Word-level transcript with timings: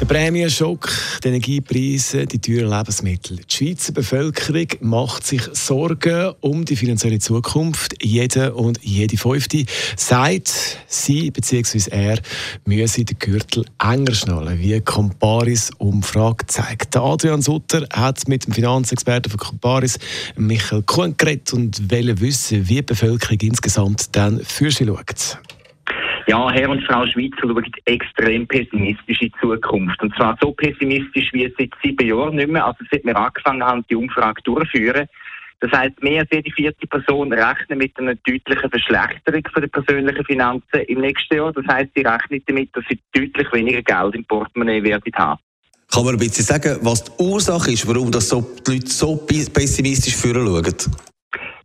Der 0.00 0.06
Prämienschock, 0.06 0.90
die 1.22 1.28
Energiepreise, 1.28 2.26
die 2.26 2.40
teuren 2.40 2.68
Lebensmittel. 2.68 3.36
Die 3.36 3.54
Schweizer 3.54 3.92
Bevölkerung 3.92 4.66
macht 4.80 5.24
sich 5.24 5.42
Sorgen 5.52 6.32
um 6.40 6.64
die 6.64 6.74
finanzielle 6.74 7.20
Zukunft. 7.20 7.94
Jeder 8.02 8.56
und 8.56 8.80
jede 8.82 9.16
Fünfte 9.16 9.64
sagt, 9.96 10.78
sie 10.88 11.30
bzw. 11.30 11.90
er 11.90 12.18
müsse 12.64 13.04
den 13.04 13.18
Gürtel 13.20 13.64
enger 13.80 14.14
schnallen, 14.14 14.58
wie 14.58 14.80
Comparis 14.80 15.70
Umfrage 15.78 16.44
zeigt. 16.48 16.96
Adrian 16.96 17.40
Sutter 17.40 17.86
hat 17.92 18.26
mit 18.26 18.46
dem 18.46 18.52
Finanzexperten 18.52 19.30
von 19.30 19.38
Comparis, 19.38 19.98
Michael 20.36 20.82
Kuhn, 20.82 21.16
geredet 21.16 21.52
und 21.52 21.90
will 21.90 22.20
wissen, 22.20 22.68
wie 22.68 22.74
die 22.76 22.82
Bevölkerung 22.82 23.38
insgesamt 23.40 24.14
dann 24.16 24.40
für 24.40 24.72
sie 24.72 24.86
schaut. 24.86 25.38
Ja, 26.26 26.50
Herr 26.50 26.70
und 26.70 26.82
Frau 26.84 27.06
Schweizer 27.06 27.36
schauen 27.42 27.66
extrem 27.84 28.46
pessimistisch 28.46 29.20
in 29.20 29.28
die 29.28 29.32
Zukunft. 29.40 30.02
Und 30.02 30.14
zwar 30.14 30.36
so 30.40 30.52
pessimistisch 30.52 31.30
wie 31.32 31.52
seit 31.58 31.70
sieben 31.82 32.08
Jahren 32.08 32.36
nicht 32.36 32.48
mehr, 32.48 32.64
also 32.64 32.78
seit 32.90 33.04
wir 33.04 33.16
angefangen 33.16 33.62
haben, 33.62 33.84
die 33.90 33.96
Umfrage 33.96 34.40
durchzuführen. 34.42 35.06
Das 35.60 35.70
heißt, 35.72 36.02
mehr 36.02 36.20
als 36.20 36.30
jede 36.32 36.50
vierte 36.50 36.86
Person 36.86 37.32
rechnet 37.32 37.78
mit 37.78 37.98
einer 37.98 38.14
deutlichen 38.14 38.70
Verschlechterung 38.70 39.42
der 39.54 39.68
persönlichen 39.68 40.24
Finanzen 40.24 40.80
im 40.88 41.00
nächsten 41.00 41.36
Jahr. 41.36 41.52
Das 41.52 41.66
heißt, 41.66 41.90
sie 41.94 42.02
rechnen 42.02 42.42
damit, 42.46 42.74
dass 42.74 42.84
sie 42.88 42.98
deutlich 43.12 43.52
weniger 43.52 43.82
Geld 43.82 44.14
im 44.14 44.24
Portemonnaie 44.24 44.82
werden 44.82 45.12
haben. 45.16 45.40
Kann 45.92 46.04
man 46.04 46.14
ein 46.14 46.18
bisschen 46.18 46.44
sagen, 46.44 46.78
was 46.80 47.04
die 47.04 47.12
Ursache 47.22 47.70
ist, 47.70 47.86
warum 47.86 48.10
das 48.10 48.28
so, 48.28 48.44
die 48.66 48.72
Leute 48.72 48.90
so 48.90 49.16
pessimistisch 49.16 50.16
führen 50.16 50.44
schauen? 50.44 51.13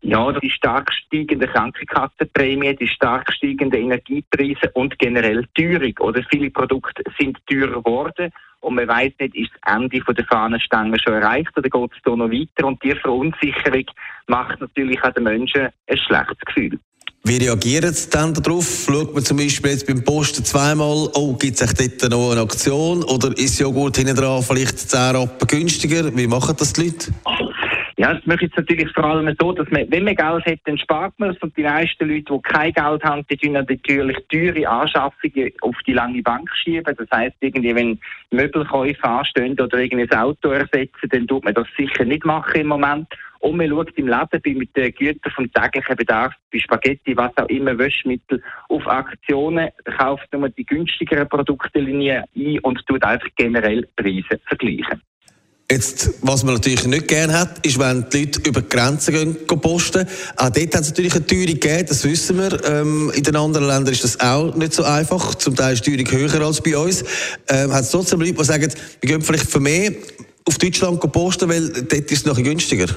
Ja, 0.01 0.31
die 0.31 0.49
stark 0.49 0.91
steigende 0.93 1.47
Krankenkassenprämie, 1.47 2.75
die 2.75 2.87
stark 2.87 3.31
steigenden 3.33 3.81
Energiepreise 3.81 4.71
und 4.73 4.97
generell 4.97 5.45
Teuerung. 5.55 5.93
Oder 5.99 6.23
viele 6.31 6.49
Produkte 6.51 7.03
sind 7.19 7.37
teurer 7.47 7.81
geworden 7.81 8.31
und 8.61 8.75
man 8.75 8.87
weiß 8.87 9.13
nicht, 9.19 9.35
ist 9.35 9.51
das 9.61 9.75
Ende 9.75 9.99
der 9.99 10.25
Fahnenstange 10.25 10.97
schon 10.99 11.13
erreicht 11.13 11.51
oder 11.57 11.69
geht 11.69 11.91
es 11.91 12.01
da 12.03 12.15
noch 12.15 12.29
weiter? 12.29 12.67
Und 12.67 12.83
die 12.83 12.95
Verunsicherung 12.95 13.85
macht 14.27 14.59
natürlich 14.59 15.01
auch 15.03 15.13
den 15.13 15.23
Menschen 15.23 15.69
ein 15.87 15.97
schlechtes 15.97 16.39
Gefühl. 16.45 16.79
Wie 17.23 17.37
reagieren 17.37 17.93
Sie 17.93 18.09
dann 18.09 18.33
darauf? 18.33 18.85
Schaut 18.85 19.13
man 19.13 19.23
zum 19.23 19.37
Beispiel 19.37 19.71
jetzt 19.71 19.85
beim 19.85 20.03
Posten 20.03 20.43
zweimal, 20.43 21.09
oh, 21.13 21.35
gibt 21.35 21.61
es 21.61 21.73
dort 21.73 22.11
noch 22.11 22.31
eine 22.31 22.41
Aktion? 22.41 23.03
Oder 23.03 23.37
ist 23.37 23.59
Joghurt 23.59 23.97
hinten 23.97 24.15
dran 24.15 24.41
vielleicht 24.41 24.79
10 24.79 25.15
Rappen 25.15 25.47
günstiger? 25.47 26.15
Wie 26.15 26.27
machen 26.27 26.55
das 26.57 26.73
die 26.73 26.85
Leute? 26.85 27.11
Ja, 27.99 28.13
das 28.13 28.25
möchte 28.25 28.45
ich 28.45 28.55
natürlich 28.55 28.93
vor 28.93 29.03
allem 29.03 29.35
so, 29.37 29.51
dass 29.51 29.69
man, 29.71 29.85
wenn 29.91 30.05
man 30.05 30.15
Geld 30.15 30.45
hat, 30.45 30.59
dann 30.63 30.77
spart 30.77 31.13
man 31.19 31.31
es. 31.31 31.37
Und 31.39 31.57
die 31.57 31.63
meisten 31.63 32.07
Leute, 32.07 32.33
die 32.33 32.41
kein 32.43 32.71
Geld 32.71 33.03
haben, 33.03 33.25
die 33.29 33.35
tun 33.35 33.51
natürlich 33.51 34.15
teure 34.31 34.69
Anschaffungen 34.69 35.51
auf 35.59 35.75
die 35.85 35.91
lange 35.91 36.21
Bank 36.21 36.49
schieben. 36.55 36.95
Das 36.97 37.07
heisst, 37.13 37.35
irgendwie, 37.41 37.75
wenn 37.75 37.99
Möbelkäufe 38.31 39.03
anstehen 39.03 39.59
oder 39.59 39.79
irgendein 39.79 40.17
Auto 40.17 40.47
ersetzen, 40.47 41.09
dann 41.09 41.27
tut 41.27 41.43
man 41.43 41.53
das 41.53 41.67
sicher 41.77 42.05
nicht 42.05 42.23
machen 42.23 42.61
im 42.61 42.67
Moment. 42.67 43.07
Und 43.39 43.57
man 43.57 43.67
schaut 43.67 43.91
im 43.97 44.07
Laden 44.07 44.41
bei 44.45 44.51
mit 44.53 44.73
den 44.77 44.93
Gütern 44.93 45.33
vom 45.33 45.51
täglichen 45.51 45.97
Bedarf, 45.97 46.33
bei 46.53 46.59
Spaghetti, 46.59 47.17
was 47.17 47.35
auch 47.35 47.49
immer, 47.49 47.77
Wäschmittel, 47.77 48.41
auf 48.69 48.87
Aktionen, 48.87 49.71
kauft 49.97 50.31
nur 50.31 50.47
die 50.47 50.65
günstigeren 50.65 51.27
Produktlinien 51.27 52.23
ein 52.33 52.59
und 52.59 52.81
tut 52.87 53.03
einfach 53.03 53.27
generell 53.35 53.89
Preise 53.97 54.39
vergleichen. 54.45 55.01
Jetzt, 55.71 56.09
was 56.21 56.43
man 56.43 56.55
natürlich 56.55 56.83
nicht 56.87 57.07
gerne 57.07 57.39
hat, 57.39 57.63
ist, 57.63 57.77
wenn 57.77 58.03
die 58.11 58.25
Leute 58.25 58.39
über 58.47 58.61
die 58.61 58.69
Grenzen 58.69 59.13
gehen, 59.13 59.37
gehen 59.47 59.61
posten. 59.61 60.07
Auch 60.35 60.49
dort 60.49 60.75
hat 60.75 60.81
es 60.81 60.89
natürlich 60.89 61.13
eine 61.13 61.27
Teuerung 61.27 61.45
gegeben, 61.45 61.85
das 61.87 62.03
wissen 62.03 62.39
wir. 62.39 62.65
Ähm, 62.65 63.11
in 63.13 63.21
den 63.21 63.35
anderen 63.35 63.67
Ländern 63.67 63.93
ist 63.93 64.03
das 64.03 64.19
auch 64.19 64.55
nicht 64.55 64.73
so 64.73 64.83
einfach. 64.83 65.35
Zum 65.35 65.55
Teil 65.55 65.75
ist 65.75 65.85
die 65.85 66.03
Teuerung 66.03 66.31
höher 66.31 66.41
als 66.47 66.61
bei 66.61 66.75
uns. 66.75 67.03
Ähm, 67.47 67.71
hat 67.71 67.83
es 67.83 67.91
trotzdem 67.91 68.19
Leute, 68.19 68.33
die 68.33 68.43
sagen, 68.43 68.73
wir 69.01 69.09
gehen 69.09 69.21
vielleicht 69.21 69.47
für 69.47 69.59
mehr 69.59 69.91
auf 70.45 70.57
Deutschland 70.57 70.99
posten, 71.11 71.47
weil 71.47 71.69
dort 71.69 71.93
ist 71.93 72.11
es 72.11 72.25
noch 72.25 72.41
günstiger? 72.41 72.87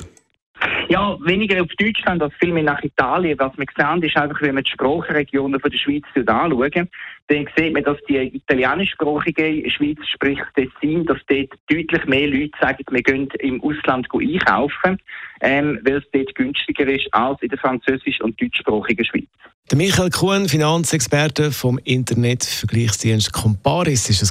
Ja, 0.92 1.16
weniger 1.24 1.62
auf 1.62 1.70
Deutschland 1.78 2.22
als 2.22 2.34
viel 2.38 2.52
mehr 2.52 2.64
nach 2.64 2.82
Italien. 2.82 3.38
Was 3.38 3.56
wir 3.56 3.64
sehen, 3.74 4.02
ist 4.02 4.14
einfach, 4.14 4.42
wenn 4.42 4.56
wir 4.56 4.62
die 4.62 4.72
Sprachregionen 4.72 5.58
der 5.58 5.78
Schweiz 5.78 6.04
anschauen, 6.14 6.90
dann 7.28 7.48
sieht 7.56 7.72
man, 7.72 7.82
dass 7.82 7.96
die 8.10 8.18
italienischsprachige 8.18 9.70
Schweiz, 9.70 9.96
sprich 10.04 10.38
Tessin, 10.54 11.06
dass 11.06 11.16
dort 11.28 11.48
deutlich 11.70 12.04
mehr 12.04 12.26
Leute 12.26 12.50
sagen, 12.60 12.84
wir 12.90 13.02
gehen 13.02 13.26
im 13.38 13.62
Ausland 13.62 14.06
einkaufen, 14.12 14.98
ähm, 15.40 15.80
weil 15.82 15.96
es 15.96 16.04
dort 16.12 16.34
günstiger 16.34 16.86
ist 16.86 17.08
als 17.12 17.40
in 17.40 17.48
der 17.48 17.58
französisch- 17.58 18.20
und 18.20 18.38
deutschsprachigen 18.38 19.06
Schweiz. 19.06 19.28
Der 19.70 19.78
Michael 19.78 20.10
Kuhn, 20.10 20.46
Finanzexperte 20.46 21.52
vom 21.52 21.78
Internetvergleichsdienst 21.82 23.32
Comparis, 23.32 24.10
ist 24.10 24.20
es 24.20 24.30